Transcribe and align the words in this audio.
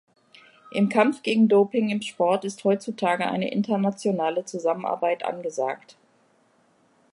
Im 0.71 0.89
Kampf 0.89 1.21
gegen 1.21 1.47
Doping 1.47 1.91
im 1.91 2.01
Sport 2.01 2.43
ist 2.43 2.63
heutzutage 2.63 3.27
eine 3.29 3.51
internationale 3.51 4.43
Zusammenarbeit 4.45 5.23
angesagt. 5.23 5.95